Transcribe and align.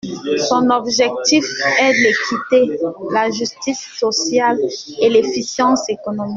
Son 0.49 0.71
objectif 0.71 1.45
est 1.79 1.93
l’équité, 1.93 2.79
la 3.13 3.29
justice 3.29 3.87
sociale 3.99 4.59
et 4.99 5.09
l’efficience 5.09 5.87
économique. 5.89 6.29